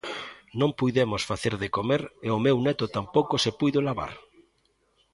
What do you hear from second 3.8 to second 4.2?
lavar.